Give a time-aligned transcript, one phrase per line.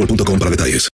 [0.00, 0.88] boostmobile.com para detalles.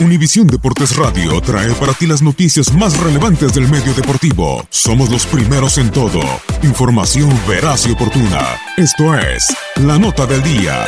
[0.00, 4.66] Univisión Deportes Radio trae para ti las noticias más relevantes del medio deportivo.
[4.70, 6.20] Somos los primeros en todo.
[6.62, 8.56] Información veraz y oportuna.
[8.76, 10.86] Esto es La Nota del Día.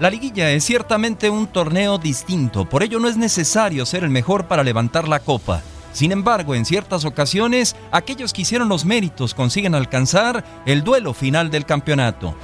[0.00, 4.46] La liguilla es ciertamente un torneo distinto, por ello no es necesario ser el mejor
[4.46, 5.60] para levantar la copa.
[5.98, 11.50] Sin embargo, en ciertas ocasiones, aquellos que hicieron los méritos consiguen alcanzar el duelo final
[11.50, 12.36] del campeonato.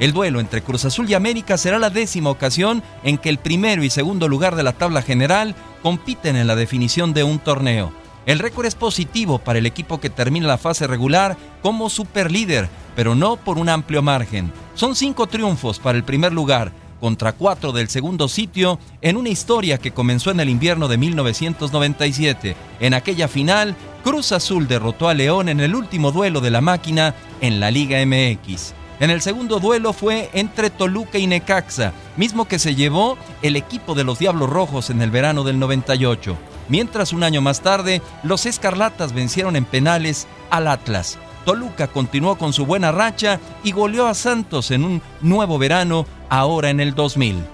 [0.00, 3.84] El duelo entre Cruz Azul y América será la décima ocasión en que el primero
[3.84, 7.92] y segundo lugar de la tabla general compiten en la definición de un torneo.
[8.24, 13.14] El récord es positivo para el equipo que termina la fase regular como superlíder, pero
[13.14, 14.50] no por un amplio margen.
[14.72, 16.72] Son cinco triunfos para el primer lugar,
[17.04, 22.56] contra cuatro del segundo sitio en una historia que comenzó en el invierno de 1997.
[22.80, 27.14] En aquella final, Cruz Azul derrotó a León en el último duelo de la máquina
[27.42, 28.72] en la Liga MX.
[29.00, 33.94] En el segundo duelo fue entre Toluca y Necaxa, mismo que se llevó el equipo
[33.94, 36.38] de los Diablos Rojos en el verano del 98.
[36.70, 41.18] Mientras un año más tarde, los Escarlatas vencieron en penales al Atlas.
[41.44, 46.70] Toluca continuó con su buena racha y goleó a Santos en un nuevo verano, ahora
[46.70, 47.44] en el 2000.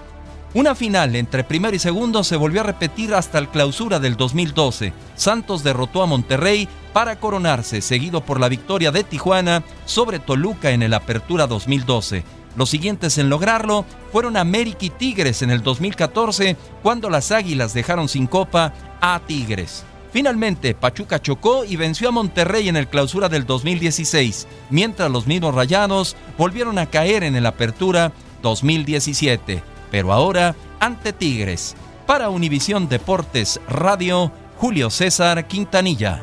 [0.53, 4.93] Una final entre primero y segundo se volvió a repetir hasta el clausura del 2012.
[5.15, 10.83] Santos derrotó a Monterrey para coronarse, seguido por la victoria de Tijuana sobre Toluca en
[10.83, 12.25] el Apertura 2012.
[12.57, 18.09] Los siguientes en lograrlo fueron América y Tigres en el 2014, cuando las Águilas dejaron
[18.09, 19.85] sin copa a Tigres.
[20.13, 25.55] Finalmente, Pachuca chocó y venció a Monterrey en el clausura del 2016, mientras los mismos
[25.55, 28.13] rayados volvieron a caer en el Apertura
[28.43, 31.77] 2017, pero ahora ante Tigres.
[32.07, 36.23] Para Univisión Deportes Radio, Julio César Quintanilla.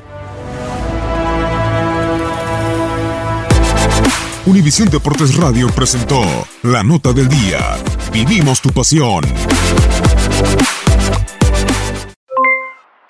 [4.45, 6.21] Univisión Deportes Radio presentó
[6.63, 7.77] La Nota del Día.
[8.11, 9.23] Vivimos tu pasión.